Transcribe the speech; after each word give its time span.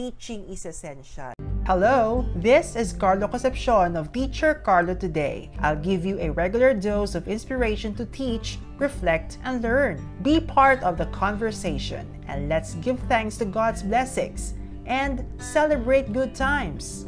teaching 0.00 0.48
is 0.48 0.64
essential. 0.64 1.30
Hello, 1.66 2.24
this 2.34 2.74
is 2.74 2.94
Carlo 2.94 3.28
Concepcion 3.28 3.96
of 3.96 4.10
Teacher 4.12 4.54
Carlo 4.54 4.94
Today. 4.94 5.50
I'll 5.60 5.76
give 5.76 6.06
you 6.06 6.18
a 6.18 6.30
regular 6.30 6.72
dose 6.72 7.14
of 7.14 7.28
inspiration 7.28 7.94
to 7.96 8.06
teach, 8.06 8.56
reflect, 8.78 9.36
and 9.44 9.60
learn. 9.60 10.00
Be 10.22 10.40
part 10.40 10.82
of 10.82 10.96
the 10.96 11.04
conversation 11.12 12.08
and 12.28 12.48
let's 12.48 12.76
give 12.80 12.98
thanks 13.12 13.36
to 13.36 13.44
God's 13.44 13.82
blessings 13.82 14.54
and 14.86 15.20
celebrate 15.36 16.14
good 16.14 16.34
times. 16.34 17.04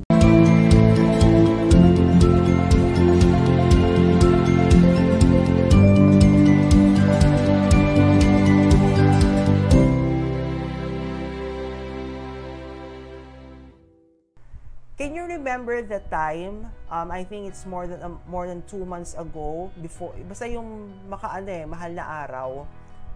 Can 15.02 15.18
you 15.18 15.26
remember 15.26 15.82
the 15.82 15.98
time? 16.14 16.70
Um, 16.86 17.11
I 17.11 17.26
think 17.26 17.50
it's 17.50 17.66
more 17.66 17.90
than 17.90 17.98
um, 18.06 18.22
more 18.30 18.46
than 18.46 18.62
two 18.70 18.86
months 18.86 19.18
ago 19.18 19.66
before 19.82 20.14
basta 20.30 20.46
yung 20.46 20.94
makaano 21.11 21.50
eh, 21.50 21.66
mahal 21.66 21.90
na 21.90 22.06
araw 22.22 22.62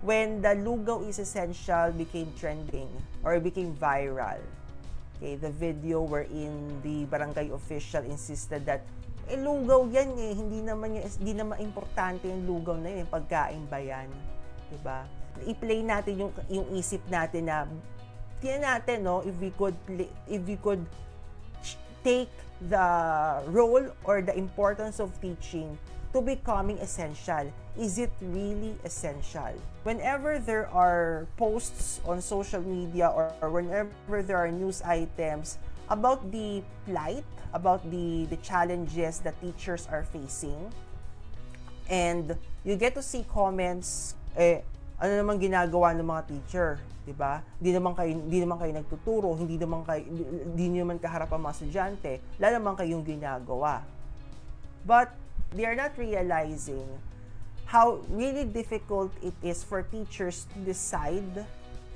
when 0.03 0.43
the 0.43 0.51
lugaw 0.67 0.99
is 1.07 1.23
essential 1.23 1.95
became 1.95 2.27
trending 2.35 2.91
or 3.23 3.39
became 3.39 3.71
viral. 3.79 4.43
Okay, 5.23 5.39
the 5.39 5.55
video 5.55 6.03
wherein 6.03 6.75
the 6.83 7.07
barangay 7.07 7.55
official 7.55 8.03
insisted 8.03 8.67
that 8.67 8.83
eh 9.31 9.39
lugaw 9.39 9.87
yan 9.87 10.11
eh, 10.19 10.35
hindi 10.35 10.67
naman 10.67 10.99
yung, 10.99 11.07
hindi 11.07 11.39
naman 11.39 11.63
importante 11.63 12.27
yung 12.27 12.51
lugaw 12.51 12.75
na 12.75 12.99
yun, 12.99 13.07
pagkain 13.07 13.63
ba 13.71 13.79
yan? 13.79 14.11
'Di 14.75 14.79
ba? 14.83 15.07
I-play 15.47 15.87
natin 15.87 16.19
yung 16.19 16.35
yung 16.51 16.67
isip 16.75 17.07
natin 17.07 17.47
na 17.47 17.63
tingnan 18.43 18.75
natin 18.75 19.07
no 19.07 19.23
if 19.23 19.39
we 19.39 19.55
could 19.55 19.79
play, 19.87 20.11
if 20.27 20.43
we 20.51 20.59
could 20.59 20.83
take 22.07 22.31
the 22.71 23.43
role 23.51 23.83
or 24.07 24.23
the 24.23 24.31
importance 24.39 25.03
of 25.03 25.11
teaching 25.19 25.75
to 26.15 26.23
becoming 26.23 26.79
essential. 26.79 27.51
Is 27.75 27.99
it 27.99 28.15
really 28.23 28.79
essential? 28.87 29.59
Whenever 29.83 30.39
there 30.39 30.71
are 30.71 31.27
posts 31.37 31.99
on 32.07 32.23
social 32.23 32.63
media 32.63 33.11
or, 33.11 33.51
whenever 33.51 34.23
there 34.23 34.39
are 34.39 34.51
news 34.55 34.81
items 34.87 35.59
about 35.91 36.23
the 36.31 36.63
plight, 36.87 37.27
about 37.53 37.83
the, 37.91 38.31
the 38.31 38.39
challenges 38.39 39.19
that 39.27 39.35
teachers 39.43 39.91
are 39.91 40.07
facing, 40.07 40.71
and 41.91 42.39
you 42.65 42.77
get 42.77 42.95
to 42.95 43.03
see 43.03 43.27
comments, 43.27 44.15
eh, 44.37 44.63
ano 44.97 45.13
naman 45.13 45.37
ginagawa 45.37 45.93
ng 45.93 46.07
mga 46.09 46.23
teacher, 46.25 46.81
'di 47.05 47.13
ba? 47.13 47.45
Hindi 47.61 47.71
naman 47.77 47.93
kayo 47.93 48.11
hindi 48.17 48.39
naman 48.41 48.57
kayo 48.57 48.73
nagtuturo, 48.73 49.29
hindi 49.37 49.57
naman 49.61 49.85
kayo 49.85 50.03
hindi 50.09 50.67
naman 50.73 50.97
kaharap 50.97 51.29
ang 51.33 51.45
mga 51.45 51.55
estudyante, 51.61 52.13
wala 52.41 52.49
naman 52.57 52.75
kayong 52.81 53.05
ginagawa. 53.05 53.85
But 54.89 55.13
they 55.53 55.69
are 55.69 55.77
not 55.77 55.93
realizing 56.01 56.87
how 57.67 58.01
really 58.09 58.47
difficult 58.47 59.11
it 59.21 59.35
is 59.43 59.67
for 59.67 59.83
teachers 59.83 60.47
to 60.55 60.57
decide 60.63 61.45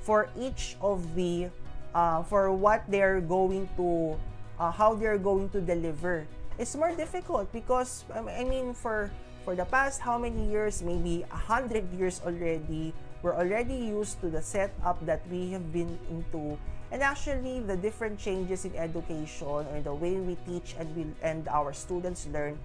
for 0.03 0.27
each 0.35 0.75
of 0.83 1.01
the 1.15 1.47
uh, 1.95 2.21
for 2.27 2.51
what 2.51 2.83
they're 2.91 3.23
going 3.23 3.65
to 3.79 4.13
uh, 4.59 4.69
how 4.69 4.93
they're 4.93 5.17
going 5.17 5.49
to 5.49 5.59
deliver. 5.61 6.27
It's 6.59 6.75
more 6.75 6.93
difficult 6.93 7.49
because 7.49 8.05
I 8.13 8.43
mean 8.43 8.75
for 8.75 9.09
for 9.43 9.55
the 9.55 9.65
past 9.65 10.01
how 10.01 10.17
many 10.17 10.49
years, 10.49 10.81
maybe 10.81 11.25
a 11.31 11.37
hundred 11.37 11.89
years 11.93 12.21
already, 12.25 12.93
we're 13.21 13.35
already 13.35 13.75
used 13.75 14.21
to 14.21 14.29
the 14.29 14.41
setup 14.41 14.97
that 15.05 15.21
we 15.29 15.51
have 15.51 15.73
been 15.73 15.97
into. 16.09 16.57
And 16.91 17.01
actually, 17.01 17.61
the 17.61 17.77
different 17.77 18.19
changes 18.19 18.65
in 18.65 18.75
education 18.75 19.47
or 19.47 19.81
the 19.81 19.93
way 19.93 20.19
we 20.19 20.35
teach 20.45 20.75
and 20.77 20.89
we, 20.95 21.05
and 21.23 21.47
our 21.47 21.71
students 21.71 22.27
learn, 22.27 22.59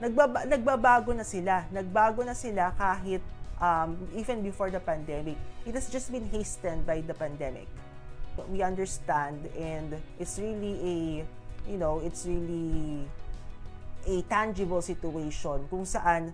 nagbaba, 0.00 0.46
nagbabago 0.46 1.16
na 1.16 1.26
sila. 1.26 1.66
Nagbago 1.72 2.24
na 2.24 2.32
sila 2.32 2.70
kahit 2.78 3.20
um, 3.60 3.98
even 4.14 4.42
before 4.42 4.70
the 4.70 4.80
pandemic. 4.80 5.36
It 5.66 5.74
has 5.74 5.90
just 5.90 6.12
been 6.12 6.28
hastened 6.30 6.86
by 6.86 7.00
the 7.00 7.14
pandemic. 7.14 7.66
We 8.50 8.62
understand 8.62 9.46
and 9.58 9.94
it's 10.18 10.38
really 10.38 10.74
a, 10.82 10.96
you 11.70 11.78
know, 11.78 12.00
it's 12.04 12.26
really 12.26 13.06
a 14.04 14.16
tangible 14.28 14.80
situation 14.84 15.64
kung 15.68 15.84
saan 15.84 16.32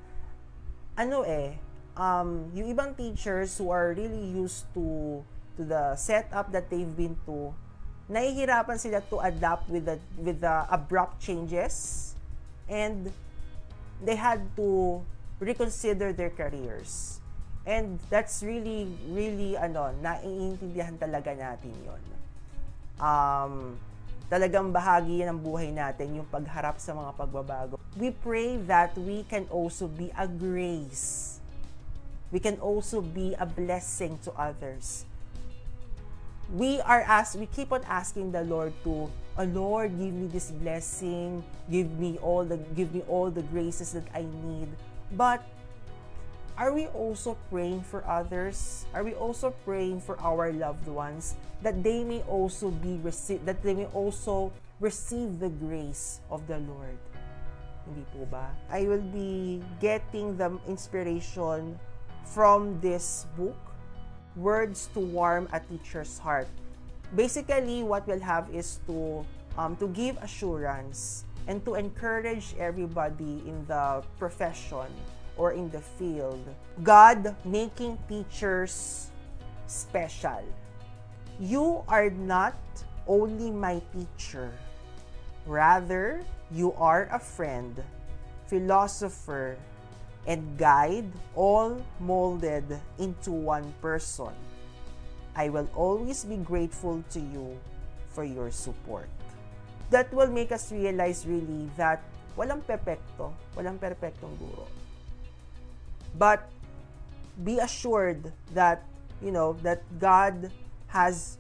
ano 0.99 1.23
eh 1.25 1.57
um, 1.97 2.51
yung 2.55 2.71
ibang 2.71 2.93
teachers 2.95 3.57
who 3.59 3.71
are 3.71 3.95
really 3.95 4.31
used 4.35 4.67
to 4.75 5.21
to 5.57 5.63
the 5.65 5.95
setup 5.97 6.51
that 6.51 6.69
they've 6.69 6.95
been 6.95 7.15
to 7.25 7.55
nahihirapan 8.11 8.75
sila 8.75 8.99
to 9.07 9.23
adapt 9.23 9.71
with 9.71 9.87
the 9.87 9.97
with 10.19 10.43
the 10.43 10.57
abrupt 10.67 11.23
changes 11.23 12.11
and 12.67 13.15
they 14.03 14.19
had 14.19 14.43
to 14.57 14.99
reconsider 15.39 16.13
their 16.13 16.31
careers. 16.31 17.23
And 17.67 18.01
that's 18.11 18.43
really 18.43 18.91
really 19.07 19.55
ano 19.55 19.95
naiintindihan 20.01 20.99
talaga 20.99 21.37
natin 21.39 21.71
yon 21.87 22.03
um 22.99 23.77
talagang 24.31 24.71
bahagi 24.71 25.27
yan 25.27 25.35
ng 25.35 25.41
buhay 25.43 25.75
natin, 25.75 26.23
yung 26.23 26.29
pagharap 26.31 26.79
sa 26.79 26.95
mga 26.95 27.11
pagbabago. 27.19 27.75
We 27.99 28.15
pray 28.15 28.63
that 28.71 28.95
we 28.95 29.27
can 29.27 29.51
also 29.51 29.91
be 29.91 30.15
a 30.15 30.31
grace. 30.31 31.43
We 32.31 32.39
can 32.39 32.63
also 32.63 33.03
be 33.03 33.35
a 33.35 33.43
blessing 33.43 34.23
to 34.23 34.31
others. 34.39 35.03
We 36.55 36.79
are 36.87 37.03
asked, 37.03 37.35
we 37.35 37.51
keep 37.51 37.75
on 37.75 37.83
asking 37.91 38.31
the 38.31 38.47
Lord 38.47 38.71
to, 38.87 39.11
oh 39.11 39.47
Lord, 39.51 39.99
give 39.99 40.15
me 40.15 40.31
this 40.31 40.55
blessing, 40.55 41.43
give 41.67 41.91
me 41.99 42.19
all 42.23 42.47
the 42.47 42.59
give 42.75 42.95
me 42.95 43.03
all 43.11 43.31
the 43.35 43.43
graces 43.51 43.95
that 43.99 44.07
I 44.15 44.27
need. 44.47 44.71
But 45.15 45.43
are 46.61 46.77
we 46.77 46.93
also 46.93 47.41
praying 47.49 47.81
for 47.81 48.05
others? 48.05 48.85
Are 48.93 49.01
we 49.01 49.17
also 49.17 49.49
praying 49.65 50.05
for 50.05 50.21
our 50.21 50.53
loved 50.53 50.85
ones 50.85 51.35
that 51.65 51.81
they 51.81 52.05
may 52.05 52.21
also 52.29 52.69
be 52.69 53.01
receive 53.01 53.41
that 53.49 53.65
they 53.65 53.73
may 53.73 53.89
also 53.97 54.53
receive 54.77 55.41
the 55.41 55.49
grace 55.49 56.21
of 56.29 56.45
the 56.45 56.61
Lord? 56.69 57.01
Hindi 57.89 58.05
po 58.13 58.29
ba? 58.29 58.53
I 58.69 58.85
will 58.85 59.01
be 59.09 59.65
getting 59.81 60.37
the 60.37 60.53
inspiration 60.69 61.81
from 62.29 62.77
this 62.85 63.25
book, 63.41 63.57
Words 64.37 64.93
to 64.93 65.01
Warm 65.01 65.49
a 65.57 65.65
Teacher's 65.65 66.21
Heart. 66.21 66.53
Basically, 67.17 67.81
what 67.81 68.05
we'll 68.05 68.21
have 68.21 68.53
is 68.53 68.85
to 68.85 69.25
um, 69.57 69.81
to 69.81 69.89
give 69.97 70.21
assurance 70.21 71.25
and 71.49 71.65
to 71.65 71.81
encourage 71.81 72.53
everybody 72.61 73.41
in 73.49 73.65
the 73.65 74.05
profession 74.21 74.93
or 75.41 75.57
in 75.57 75.73
the 75.73 75.81
field. 75.81 76.45
God 76.85 77.33
making 77.49 77.97
teachers 78.05 79.09
special. 79.65 80.45
You 81.41 81.81
are 81.89 82.13
not 82.13 82.61
only 83.09 83.49
my 83.49 83.81
teacher. 83.97 84.53
Rather, 85.49 86.21
you 86.53 86.77
are 86.77 87.09
a 87.09 87.17
friend, 87.17 87.73
philosopher, 88.53 89.57
and 90.29 90.45
guide, 90.61 91.09
all 91.33 91.81
molded 91.97 92.69
into 93.01 93.33
one 93.33 93.73
person. 93.81 94.37
I 95.33 95.49
will 95.49 95.73
always 95.73 96.29
be 96.29 96.37
grateful 96.37 97.01
to 97.17 97.21
you 97.21 97.57
for 98.13 98.29
your 98.29 98.53
support. 98.53 99.09
That 99.89 100.13
will 100.13 100.29
make 100.29 100.53
us 100.53 100.69
realize 100.69 101.25
really 101.25 101.73
that 101.81 102.05
walang 102.37 102.61
pepekto, 102.69 103.33
walang 103.57 103.81
perpektong 103.81 104.37
guro. 104.37 104.69
But 106.19 106.51
be 107.45 107.59
assured 107.59 108.33
that, 108.55 108.85
you 109.23 109.31
know, 109.33 109.55
that 109.63 109.83
God 109.99 110.51
has 110.89 111.39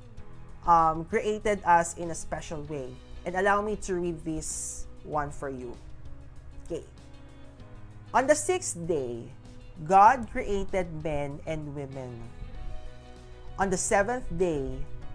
um, 0.66 1.04
created 1.04 1.60
us 1.64 1.97
in 1.97 2.10
a 2.10 2.14
special 2.14 2.62
way. 2.65 2.94
And 3.27 3.36
allow 3.36 3.60
me 3.60 3.77
to 3.84 3.94
read 3.97 4.24
this 4.24 4.86
one 5.04 5.30
for 5.30 5.48
you. 5.48 5.77
Okay. 6.66 6.84
On 8.15 8.27
the 8.27 8.34
sixth 8.34 8.77
day, 8.89 9.28
God 9.84 10.28
created 10.33 10.89
men 11.04 11.41
and 11.47 11.74
women. 11.74 12.21
On 13.59 13.68
the 13.68 13.77
seventh 13.77 14.24
day, 14.39 14.72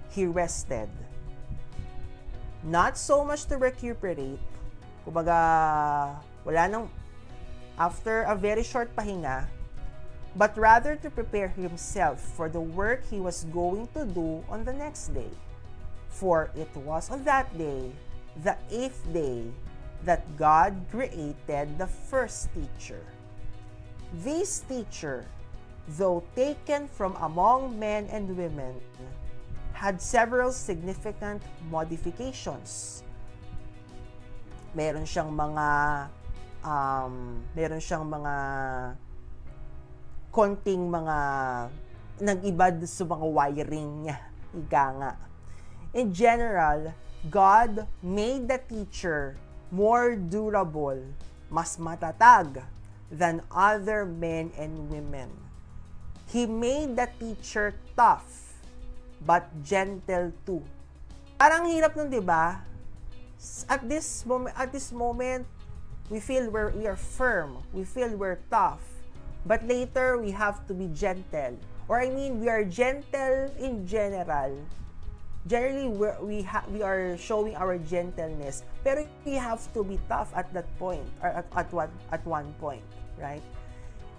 He 0.09 0.25
rested. 0.25 0.89
Not 2.65 2.97
so 2.97 3.25
much 3.25 3.45
to 3.53 3.57
recuperate, 3.57 4.41
kumbaga, 5.05 6.17
wala 6.45 6.65
nang, 6.65 6.89
after 7.77 8.25
a 8.25 8.33
very 8.33 8.63
short 8.63 8.89
pahinga, 8.95 9.45
but 10.35 10.55
rather 10.57 10.95
to 10.99 11.09
prepare 11.09 11.47
himself 11.47 12.19
for 12.19 12.49
the 12.49 12.59
work 12.59 13.03
he 13.09 13.19
was 13.19 13.47
going 13.55 13.87
to 13.95 14.05
do 14.05 14.43
on 14.49 14.63
the 14.63 14.73
next 14.73 15.15
day. 15.15 15.31
For 16.09 16.51
it 16.55 16.71
was 16.75 17.09
on 17.09 17.23
that 17.23 17.51
day, 17.57 17.91
the 18.43 18.55
eighth 18.71 19.03
day, 19.11 19.47
that 20.03 20.21
God 20.37 20.75
created 20.91 21.79
the 21.79 21.87
first 21.87 22.53
teacher. 22.53 23.01
This 24.21 24.61
teacher, 24.67 25.25
though 25.97 26.23
taken 26.35 26.87
from 26.87 27.15
among 27.19 27.79
men 27.79 28.05
and 28.11 28.29
women, 28.37 28.75
had 29.73 29.99
several 29.99 30.51
significant 30.51 31.41
modifications. 31.71 33.03
Meron 34.75 35.03
siyang 35.03 35.31
mga 35.31 35.67
um, 36.63 37.43
meron 37.55 37.79
siyang 37.79 38.07
mga 38.07 38.35
konting 40.35 40.91
mga 40.91 41.17
nag-iba 42.19 42.67
sa 42.83 43.07
mga 43.07 43.23
wiring 43.23 43.91
niya. 44.03 44.19
Ika 44.51 44.85
nga. 44.99 45.11
In 45.95 46.11
general, 46.11 46.91
God 47.31 47.87
made 48.03 48.51
the 48.51 48.59
teacher 48.59 49.39
more 49.71 50.19
durable, 50.19 50.99
mas 51.47 51.79
matatag 51.79 52.67
than 53.07 53.39
other 53.47 54.03
men 54.03 54.51
and 54.59 54.91
women. 54.91 55.31
He 56.27 56.43
made 56.43 56.99
the 56.99 57.07
teacher 57.15 57.71
tough, 57.95 58.59
but 59.23 59.47
gentle 59.63 60.35
too. 60.43 60.59
Parang 61.39 61.71
hirap 61.71 61.95
nun, 61.95 62.11
di 62.11 62.19
ba? 62.19 62.59
At 63.71 63.87
this 63.87 64.27
moment, 64.27 64.51
at 64.59 64.75
this 64.75 64.91
moment, 64.91 65.47
we 66.11 66.19
feel 66.19 66.51
we're, 66.51 66.75
we 66.75 66.91
are 66.91 66.99
firm. 66.99 67.63
We 67.71 67.87
feel 67.87 68.11
we're 68.19 68.43
tough. 68.51 68.94
But 69.45 69.61
later, 69.67 70.17
we 70.17 70.31
have 70.31 70.65
to 70.67 70.73
be 70.73 70.89
gentle. 70.89 71.57
Or 71.87 72.01
I 72.01 72.09
mean, 72.09 72.41
we 72.41 72.49
are 72.49 72.65
gentle 72.65 73.53
in 73.61 73.85
general. 73.85 74.57
Generally, 75.45 75.89
we're, 75.93 76.17
we, 76.17 76.41
ha- 76.41 76.65
we 76.73 76.81
are 76.81 77.13
showing 77.17 77.55
our 77.55 77.77
gentleness. 77.77 78.65
Pero 78.83 79.05
we 79.21 79.37
have 79.37 79.61
to 79.77 79.85
be 79.85 80.01
tough 80.09 80.33
at 80.33 80.49
that 80.53 80.65
point. 80.81 81.05
Or 81.21 81.29
at, 81.29 81.45
at, 81.55 81.69
one, 81.71 81.93
at 82.11 82.25
one 82.25 82.49
point. 82.57 82.81
Right? 83.21 83.45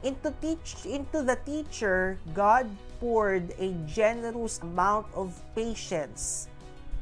Into, 0.07 0.31
teach, 0.41 0.87
into 0.87 1.27
the 1.27 1.35
teacher, 1.43 2.19
God 2.33 2.71
poured 3.01 3.51
a 3.59 3.75
generous 3.91 4.63
amount 4.63 5.11
of 5.15 5.35
patience. 5.57 6.47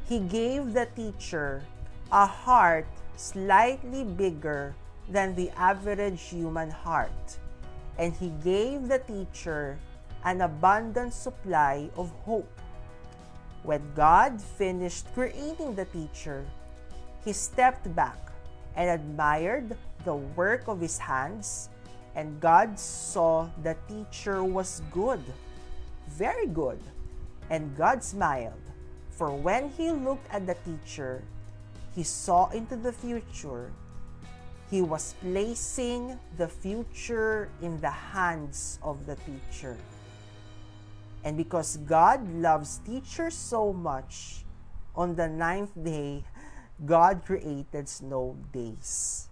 He 0.09 0.21
gave 0.21 0.73
the 0.73 0.89
teacher 0.97 1.63
a 2.11 2.25
heart 2.25 2.89
slightly 3.17 4.05
bigger 4.05 4.75
than 5.09 5.35
the 5.35 5.51
average 5.61 6.23
human 6.23 6.71
heart. 6.71 7.13
And 7.99 8.13
he 8.13 8.31
gave 8.43 8.89
the 8.89 8.99
teacher 8.99 9.79
an 10.25 10.41
abundant 10.41 11.13
supply 11.13 11.89
of 11.97 12.11
hope. 12.25 12.61
When 13.63 13.83
God 13.95 14.41
finished 14.41 15.07
creating 15.15 15.75
the 15.75 15.85
teacher, 15.87 16.45
he 17.25 17.33
stepped 17.33 17.89
back 17.95 18.19
and 18.77 18.91
admired 18.91 19.77
the 20.05 20.17
work 20.37 20.69
of 20.69 20.81
his 20.81 20.99
hands, 20.99 21.71
and 22.15 22.41
God 22.41 22.79
saw 22.79 23.49
the 23.63 23.77
teacher 23.89 24.45
was 24.45 24.83
good, 24.93 25.23
very 26.09 26.47
good. 26.47 26.81
And 27.51 27.77
God 27.77 28.03
smiled, 28.03 28.61
for 29.11 29.31
when 29.31 29.69
he 29.71 29.91
looked 29.91 30.27
at 30.33 30.47
the 30.47 30.57
teacher, 30.65 31.23
he 31.95 32.03
saw 32.03 32.51
into 32.51 32.77
the 32.77 32.93
future. 32.93 33.71
He 34.75 34.83
was 34.83 35.15
placing 35.23 36.19
the 36.37 36.49
future 36.49 37.49
in 37.63 37.81
the 37.81 37.95
hands 37.95 38.81
of 38.83 39.07
the 39.07 39.15
teacher. 39.23 39.77
And 41.23 41.37
because 41.37 41.77
God 41.87 42.27
loves 42.43 42.79
teachers 42.79 43.35
so 43.35 43.73
much, 43.73 44.43
on 44.97 45.15
the 45.15 45.29
ninth 45.29 45.71
day, 45.79 46.25
God 46.85 47.23
created 47.25 47.89
snow 47.89 48.37
days. 48.51 49.29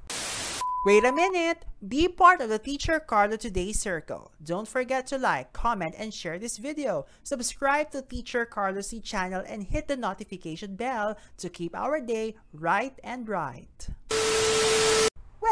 Wait 0.86 1.04
a 1.04 1.10
minute! 1.10 1.66
Be 1.88 2.06
part 2.06 2.40
of 2.40 2.48
the 2.48 2.60
Teacher 2.60 3.00
Carlo 3.00 3.34
Today 3.34 3.72
Circle. 3.72 4.30
Don't 4.44 4.68
forget 4.68 5.08
to 5.08 5.18
like, 5.18 5.52
comment, 5.52 5.96
and 5.98 6.14
share 6.14 6.38
this 6.38 6.58
video. 6.58 7.04
Subscribe 7.24 7.90
to 7.90 8.02
Teacher 8.02 8.46
Carlo 8.46 8.80
C 8.80 9.00
channel 9.00 9.42
and 9.44 9.64
hit 9.64 9.88
the 9.88 9.96
notification 9.96 10.76
bell 10.76 11.18
to 11.38 11.50
keep 11.50 11.74
our 11.74 12.00
day 12.00 12.36
right 12.52 12.94
and 13.02 13.26
bright. 13.26 13.90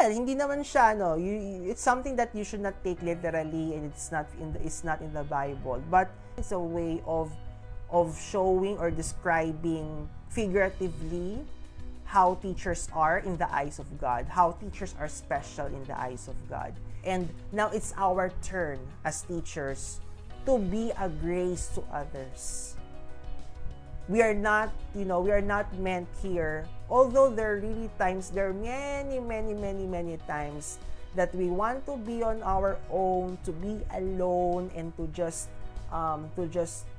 Well, 0.00 0.16
hindi 0.16 0.32
naman 0.32 0.64
siya 0.64 0.96
no. 0.96 1.20
You, 1.20 1.68
it's 1.68 1.84
something 1.84 2.16
that 2.16 2.32
you 2.32 2.40
should 2.40 2.64
not 2.64 2.72
take 2.80 3.04
literally 3.04 3.76
and 3.76 3.92
it's 3.92 4.08
not 4.08 4.24
in 4.40 4.48
the, 4.56 4.60
it's 4.64 4.80
not 4.80 5.04
in 5.04 5.12
the 5.12 5.28
Bible, 5.28 5.76
but 5.92 6.08
it's 6.40 6.56
a 6.56 6.58
way 6.58 7.04
of 7.04 7.28
of 7.92 8.16
showing 8.16 8.80
or 8.80 8.88
describing 8.88 10.08
figuratively 10.32 11.44
how 12.08 12.40
teachers 12.40 12.88
are 12.96 13.20
in 13.20 13.36
the 13.36 13.44
eyes 13.52 13.76
of 13.76 13.92
God, 14.00 14.24
how 14.24 14.56
teachers 14.56 14.96
are 14.96 15.04
special 15.04 15.68
in 15.68 15.84
the 15.84 15.92
eyes 15.92 16.32
of 16.32 16.36
God. 16.48 16.72
And 17.04 17.28
now 17.52 17.68
it's 17.68 17.92
our 17.92 18.32
turn 18.40 18.80
as 19.04 19.28
teachers 19.28 20.00
to 20.48 20.56
be 20.56 20.96
a 20.96 21.12
grace 21.12 21.68
to 21.76 21.84
others. 21.92 22.79
We 24.10 24.26
are 24.26 24.34
not, 24.34 24.74
you 24.90 25.06
know, 25.06 25.22
we 25.22 25.30
are 25.30 25.40
not 25.40 25.70
meant 25.78 26.10
here, 26.18 26.66
although 26.90 27.30
there 27.30 27.54
are 27.54 27.62
really 27.62 27.86
times, 27.94 28.34
there 28.34 28.50
are 28.50 28.58
many, 28.58 29.22
many, 29.22 29.54
many, 29.54 29.86
many 29.86 30.18
times 30.26 30.82
that 31.14 31.30
we 31.30 31.46
want 31.46 31.86
to 31.86 31.94
be 31.94 32.18
on 32.18 32.42
our 32.42 32.74
own, 32.90 33.38
to 33.46 33.54
be 33.54 33.78
alone, 33.94 34.66
and 34.74 34.90
to 34.98 35.06
just, 35.14 35.46
um, 35.94 36.26
to 36.34 36.50
just, 36.50 36.90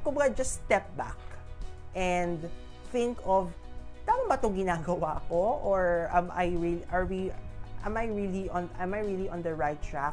kumbaga, 0.00 0.32
just 0.32 0.64
step 0.64 0.88
back 0.96 1.20
and 1.92 2.40
think 2.88 3.20
of 3.28 3.52
tama 4.08 4.24
ba 4.28 4.36
'tong 4.40 4.56
ginagawa 4.56 5.20
ko 5.28 5.60
or 5.64 6.08
am 6.12 6.28
I 6.32 6.52
really 6.56 6.84
are 6.92 7.08
we 7.08 7.32
am 7.84 7.96
I 7.96 8.08
really 8.08 8.48
on 8.52 8.68
am 8.76 8.92
I 8.92 9.00
really 9.00 9.28
on 9.32 9.40
the 9.40 9.56
right 9.56 9.80
track? 9.80 10.12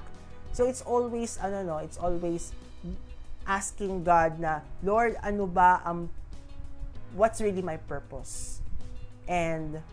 So 0.56 0.68
it's 0.68 0.84
always 0.84 1.36
ano 1.44 1.64
no, 1.64 1.78
it's 1.84 2.00
always 2.00 2.56
asking 3.52 4.08
God 4.08 4.40
na, 4.40 4.64
Lord, 4.80 5.20
ano 5.20 5.44
ba 5.44 5.84
ang 5.84 6.08
what's 7.12 7.44
really 7.44 7.60
my 7.60 7.76
purpose? 7.76 8.64
And 9.28 9.84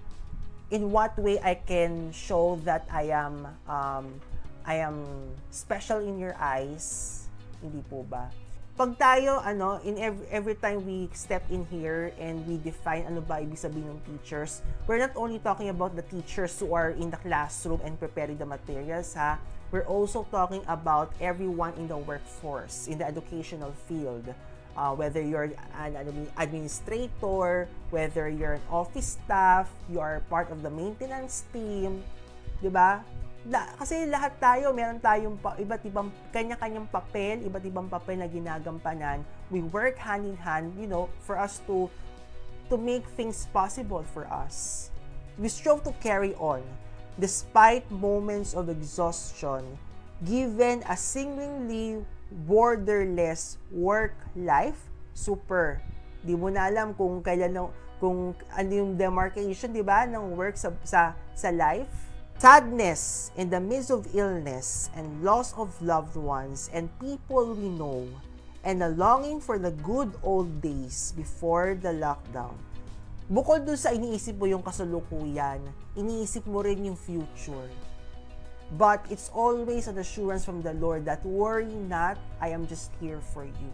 in 0.70 0.94
what 0.94 1.19
way 1.19 1.43
I 1.43 1.58
can 1.58 2.14
show 2.14 2.62
that 2.62 2.87
I 2.87 3.10
am 3.10 3.50
um, 3.66 4.06
I 4.62 4.78
am 4.78 5.02
special 5.50 5.99
in 5.99 6.22
your 6.22 6.38
eyes? 6.38 7.26
Hindi 7.58 7.82
po 7.90 8.06
ba? 8.06 8.31
Pag 8.79 8.95
tayo, 8.95 9.43
ano, 9.43 9.83
in 9.83 9.99
every, 9.99 10.27
every 10.31 10.55
time 10.55 10.87
we 10.87 11.11
step 11.11 11.43
in 11.51 11.67
here 11.67 12.15
and 12.23 12.47
we 12.47 12.63
define 12.63 13.03
ano 13.11 13.19
ba 13.19 13.43
ibig 13.43 13.59
sabihin 13.59 13.91
ng 13.91 14.01
teachers, 14.07 14.63
we're 14.87 15.03
not 15.03 15.11
only 15.19 15.43
talking 15.43 15.67
about 15.67 15.99
the 15.99 16.07
teachers 16.07 16.55
who 16.63 16.71
are 16.71 16.95
in 16.95 17.11
the 17.11 17.19
classroom 17.19 17.83
and 17.83 17.99
preparing 17.99 18.39
the 18.39 18.47
materials, 18.47 19.19
ha? 19.19 19.35
We're 19.75 19.85
also 19.91 20.23
talking 20.31 20.63
about 20.71 21.11
everyone 21.19 21.75
in 21.75 21.91
the 21.91 21.99
workforce, 21.99 22.87
in 22.87 23.03
the 23.03 23.05
educational 23.05 23.75
field. 23.91 24.31
Uh, 24.79 24.95
whether 24.95 25.19
you're 25.19 25.51
an 25.75 26.31
administrator, 26.39 27.67
whether 27.91 28.31
you're 28.31 28.63
an 28.63 28.67
office 28.71 29.19
staff, 29.19 29.67
you 29.91 29.99
are 29.99 30.23
part 30.31 30.55
of 30.55 30.63
the 30.63 30.70
maintenance 30.70 31.43
team, 31.51 32.06
di 32.63 32.70
ba? 32.70 33.03
Da, 33.48 33.64
kasi 33.81 34.05
lahat 34.05 34.36
tayo, 34.36 34.76
meron 34.76 35.00
tayong 35.00 35.40
pa, 35.40 35.56
iba't 35.56 35.81
ibang 35.88 36.12
kanya-kanyang 36.36 36.84
papel, 36.93 37.40
iba't 37.48 37.64
ibang 37.64 37.88
papel 37.88 38.20
na 38.20 38.28
ginagampanan. 38.28 39.24
We 39.48 39.64
work 39.64 39.96
hand 39.96 40.28
in 40.28 40.36
hand, 40.36 40.76
you 40.76 40.84
know, 40.84 41.08
for 41.24 41.40
us 41.40 41.64
to 41.64 41.88
to 42.69 42.76
make 42.76 43.08
things 43.17 43.48
possible 43.48 44.05
for 44.12 44.28
us. 44.28 44.88
We 45.40 45.48
strive 45.48 45.81
to 45.88 45.96
carry 46.05 46.36
on 46.36 46.60
despite 47.17 47.88
moments 47.88 48.52
of 48.52 48.69
exhaustion, 48.69 49.64
given 50.20 50.84
a 50.84 50.94
seemingly 50.94 52.05
borderless 52.44 53.56
work 53.72 54.14
life, 54.36 54.93
super. 55.17 55.81
Di 56.20 56.36
mo 56.36 56.52
na 56.52 56.69
alam 56.69 56.93
kung 56.93 57.24
kailan 57.24 57.72
kung 57.96 58.36
ano 58.52 58.70
yung 58.70 59.00
demarcation, 59.00 59.72
di 59.72 59.81
ba, 59.81 60.05
ng 60.05 60.36
work 60.36 60.60
sa 60.60 60.69
sa 60.84 61.17
sa 61.32 61.48
life 61.48 62.07
Sadness 62.39 63.35
in 63.35 63.51
the 63.51 63.59
midst 63.59 63.91
of 63.91 64.07
illness 64.15 64.95
and 64.95 65.27
loss 65.27 65.51
of 65.59 65.75
loved 65.83 66.15
ones 66.15 66.71
and 66.71 66.87
people 67.03 67.51
we 67.51 67.67
know, 67.67 68.07
and 68.63 68.79
a 68.79 68.95
longing 68.95 69.43
for 69.43 69.59
the 69.59 69.75
good 69.83 70.15
old 70.23 70.63
days 70.63 71.11
before 71.19 71.75
the 71.75 71.91
lockdown. 71.91 72.55
Bukod 73.27 73.67
dun 73.67 73.75
sa 73.75 73.91
iniisip 73.91 74.39
mo 74.39 74.47
yung 74.47 74.63
kasalukuyan, 74.63 75.59
iniisip 75.99 76.47
mo 76.47 76.63
rin 76.63 76.87
yung 76.87 76.95
future. 76.95 77.67
But 78.79 79.03
it's 79.11 79.35
always 79.35 79.91
an 79.91 79.99
assurance 79.99 80.47
from 80.47 80.63
the 80.63 80.79
Lord 80.79 81.11
that 81.11 81.27
worry 81.27 81.75
not, 81.91 82.23
I 82.39 82.55
am 82.55 82.71
just 82.71 82.95
here 83.03 83.19
for 83.35 83.51
you. 83.51 83.71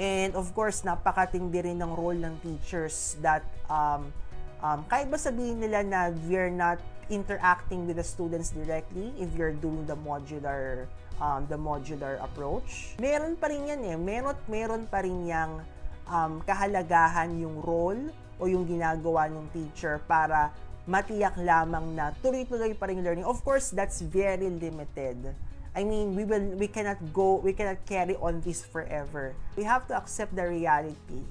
And 0.00 0.32
of 0.32 0.48
course, 0.56 0.80
napakatindi 0.80 1.60
rin 1.60 1.84
ng 1.84 1.92
role 1.92 2.16
ng 2.16 2.40
teachers 2.40 3.20
that 3.20 3.44
um, 3.68 4.16
um, 4.62 4.86
kahit 4.88 5.10
ba 5.10 5.18
sabihin 5.18 5.60
nila 5.60 5.82
na 5.82 6.00
we're 6.30 6.50
not 6.50 6.78
interacting 7.10 7.84
with 7.84 7.98
the 7.98 8.06
students 8.06 8.54
directly 8.54 9.12
if 9.20 9.28
you're 9.36 9.52
doing 9.52 9.84
the 9.84 9.98
modular 9.98 10.88
um, 11.20 11.44
the 11.50 11.58
modular 11.58 12.16
approach. 12.22 12.96
Meron 12.98 13.38
pa 13.38 13.50
rin 13.50 13.68
yan 13.68 13.80
eh. 13.84 13.96
Meron, 13.98 14.34
meron 14.48 14.82
pa 14.90 15.04
rin 15.04 15.22
yang 15.26 15.62
um, 16.10 16.42
kahalagahan 16.42 17.38
yung 17.38 17.62
role 17.62 18.10
o 18.42 18.50
yung 18.50 18.66
ginagawa 18.66 19.30
ng 19.30 19.46
teacher 19.54 20.02
para 20.10 20.50
matiyak 20.82 21.38
lamang 21.38 21.94
na 21.94 22.10
tuloy-tuloy 22.18 22.74
pa 22.74 22.90
rin 22.90 23.06
learning. 23.06 23.22
Of 23.22 23.46
course, 23.46 23.70
that's 23.70 24.02
very 24.02 24.50
limited. 24.50 25.30
I 25.72 25.86
mean, 25.88 26.12
we 26.12 26.28
will 26.28 26.52
we 26.60 26.68
cannot 26.68 27.00
go 27.16 27.40
we 27.40 27.56
cannot 27.56 27.80
carry 27.88 28.18
on 28.20 28.44
this 28.44 28.60
forever. 28.60 29.32
We 29.56 29.64
have 29.64 29.88
to 29.88 29.96
accept 29.96 30.36
the 30.36 30.44
reality 30.44 31.24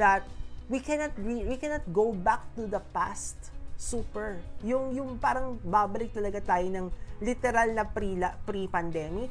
that 0.00 0.24
we 0.68 0.80
cannot 0.80 1.12
re, 1.20 1.44
we 1.44 1.56
cannot 1.56 1.84
go 1.92 2.12
back 2.12 2.42
to 2.56 2.66
the 2.66 2.80
past 2.92 3.36
super. 3.76 4.40
Yung 4.64 4.94
yung 4.96 5.20
parang 5.20 5.60
babalik 5.60 6.14
talaga 6.14 6.40
tayo 6.40 6.66
ng 6.70 6.86
literal 7.20 7.68
na 7.76 7.84
pre 7.84 8.16
pre-pandemic. 8.48 9.28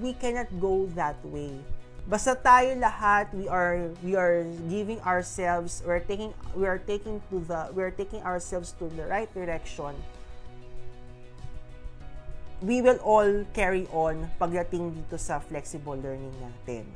We 0.00 0.16
cannot 0.16 0.48
go 0.56 0.88
that 0.96 1.20
way. 1.28 1.52
Basta 2.02 2.34
tayo 2.34 2.74
lahat 2.80 3.30
we 3.30 3.46
are 3.46 3.92
we 4.02 4.18
are 4.18 4.42
giving 4.66 4.98
ourselves 5.06 5.86
we're 5.86 6.02
taking 6.02 6.34
we 6.58 6.66
are 6.66 6.82
taking 6.82 7.22
to 7.30 7.38
the 7.46 7.70
we 7.70 7.84
are 7.86 7.94
taking 7.94 8.18
ourselves 8.26 8.74
to 8.82 8.90
the 8.98 9.06
right 9.06 9.30
direction 9.30 9.94
we 12.62 12.80
will 12.80 12.98
all 13.02 13.46
carry 13.52 13.90
on 13.90 14.30
pagdating 14.38 14.94
dito 14.94 15.18
sa 15.18 15.42
flexible 15.42 15.98
learning 15.98 16.32
natin. 16.38 16.86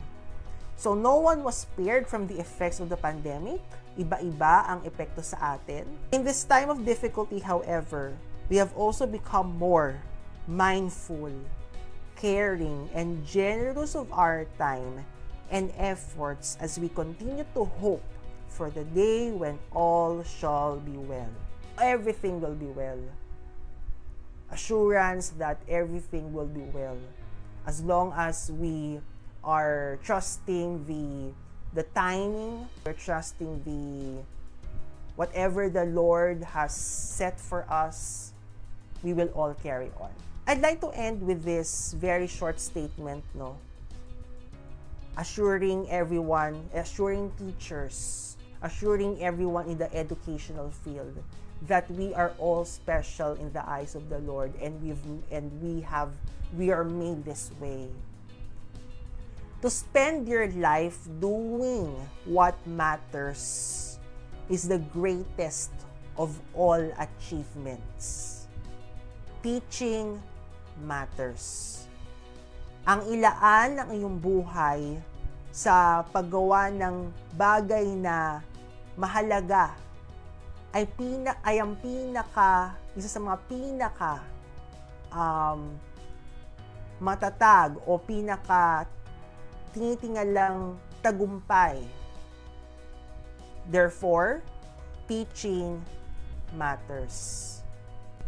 So, 0.77 0.95
no 0.95 1.17
one 1.17 1.43
was 1.43 1.65
spared 1.65 2.07
from 2.07 2.29
the 2.29 2.39
effects 2.39 2.81
of 2.81 2.89
the 2.89 2.97
pandemic. 2.97 3.65
Iba-iba 3.97 4.69
ang 4.69 4.85
epekto 4.85 5.25
sa 5.25 5.57
atin. 5.57 5.89
In 6.13 6.21
this 6.21 6.45
time 6.45 6.69
of 6.69 6.85
difficulty, 6.85 7.41
however, 7.41 8.13
we 8.53 8.61
have 8.61 8.77
also 8.77 9.09
become 9.09 9.57
more 9.57 9.97
mindful, 10.45 11.33
caring, 12.15 12.93
and 12.93 13.25
generous 13.25 13.97
of 13.97 14.13
our 14.13 14.45
time 14.61 15.01
and 15.49 15.73
efforts 15.81 16.61
as 16.61 16.77
we 16.77 16.93
continue 16.93 17.49
to 17.57 17.65
hope 17.81 18.05
for 18.53 18.69
the 18.69 18.85
day 18.93 19.33
when 19.33 19.57
all 19.73 20.21
shall 20.23 20.77
be 20.77 21.01
well. 21.01 21.33
Everything 21.81 22.41
will 22.41 22.57
be 22.57 22.69
well 22.69 23.01
assurance 24.51 25.31
that 25.39 25.59
everything 25.69 26.33
will 26.33 26.47
be 26.47 26.63
well 26.71 26.99
as 27.67 27.83
long 27.83 28.13
as 28.17 28.51
we 28.59 29.01
are 29.47 29.99
trusting 30.03 30.85
the 30.85 31.33
the 31.73 31.87
timing 31.95 32.69
we're 32.85 32.93
trusting 32.93 33.63
the 33.65 34.21
whatever 35.15 35.71
the 35.71 35.85
lord 35.87 36.43
has 36.43 36.75
set 36.75 37.39
for 37.39 37.65
us 37.71 38.33
we 39.03 39.13
will 39.13 39.31
all 39.39 39.55
carry 39.63 39.91
on 40.01 40.11
i'd 40.49 40.61
like 40.61 40.81
to 40.81 40.91
end 40.91 41.23
with 41.23 41.45
this 41.45 41.95
very 41.95 42.27
short 42.27 42.59
statement 42.61 43.23
no 43.35 43.57
assuring 45.17 45.89
everyone 45.89 46.59
assuring 46.75 47.31
teachers 47.39 48.37
assuring 48.63 49.23
everyone 49.23 49.69
in 49.71 49.79
the 49.79 49.89
educational 49.95 50.71
field 50.83 51.15
that 51.63 51.91
we 51.91 52.13
are 52.15 52.33
all 52.39 52.65
special 52.65 53.33
in 53.35 53.53
the 53.53 53.69
eyes 53.69 53.95
of 53.95 54.09
the 54.09 54.19
Lord 54.21 54.53
and 54.61 54.77
we've 54.83 55.01
and 55.31 55.49
we 55.63 55.81
have 55.81 56.11
we 56.57 56.71
are 56.71 56.85
made 56.85 57.25
this 57.25 57.51
way. 57.61 57.89
To 59.65 59.73
spend 59.73 60.29
your 60.29 60.53
life 60.61 61.01
doing 61.17 61.97
what 62.29 62.53
matters 62.69 63.97
is 64.53 64.69
the 64.69 64.85
greatest 64.93 65.73
of 66.21 66.37
all 66.53 66.81
achievements. 67.01 68.45
Teaching 69.41 70.21
matters. 70.85 71.73
Ang 72.85 73.09
ilaan 73.09 73.81
ng 73.81 73.89
iyong 73.97 74.17
buhay 74.21 75.01
sa 75.49 76.05
paggawa 76.13 76.69
ng 76.69 77.09
bagay 77.33 77.89
na 77.97 78.45
mahalaga 78.93 79.73
ay 80.77 80.85
pina 80.85 81.33
ay 81.41 81.65
ang 81.65 81.73
pinaka 81.81 82.77
isa 82.93 83.09
sa 83.09 83.17
mga 83.17 83.39
pinaka 83.49 84.21
um, 85.09 85.73
matatag 87.01 87.81
o 87.89 87.97
pinaka 87.97 88.85
tinitingalang 89.77 90.81
tagumpay. 91.05 91.85
Therefore, 93.69 94.41
teaching 95.05 95.85
matters. 96.57 97.61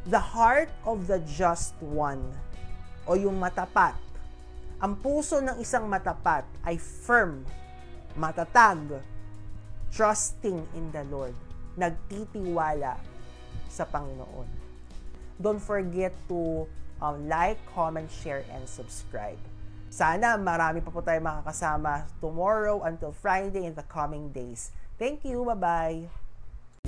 The 0.04 0.20
heart 0.20 0.68
of 0.84 1.08
the 1.08 1.24
just 1.24 1.72
one 1.80 2.20
o 3.08 3.16
yung 3.16 3.40
matapat. 3.40 3.96
Ang 4.84 5.00
puso 5.00 5.40
ng 5.40 5.56
isang 5.56 5.88
matapat 5.88 6.44
ay 6.68 6.76
firm, 6.76 7.48
matatag, 8.12 9.00
trusting 9.88 10.60
in 10.76 10.92
the 10.92 11.02
Lord 11.08 11.32
nagtitiwala 11.78 12.98
sa 13.70 13.86
Panginoon. 13.86 14.50
Don't 15.38 15.62
forget 15.62 16.10
to 16.26 16.66
um, 16.98 17.30
like, 17.30 17.62
comment, 17.70 18.10
share, 18.10 18.42
and 18.50 18.66
subscribe. 18.66 19.38
Sana 19.88 20.36
marami 20.36 20.84
pa 20.84 20.92
po 20.92 21.00
tayo 21.00 21.18
makakasama 21.24 22.04
tomorrow 22.20 22.84
until 22.84 23.10
Friday 23.10 23.64
in 23.64 23.74
the 23.74 23.84
coming 23.88 24.28
days. 24.30 24.70
Thank 25.00 25.24
you. 25.24 25.44
Bye-bye. 25.44 26.08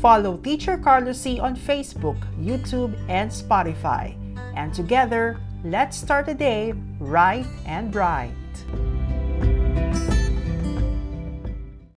Follow 0.01 0.37
Teacher 0.41 0.79
Carlos 0.79 1.21
C 1.21 1.41
on 1.41 1.57
Facebook, 1.57 2.17
YouTube, 2.41 2.97
and 3.09 3.31
Spotify. 3.31 4.17
And 4.57 4.73
together, 4.73 5.37
let's 5.65 5.97
start 5.97 6.27
the 6.27 6.35
day 6.35 6.73
right 6.99 7.47
and 7.67 7.93
bright. 7.93 8.33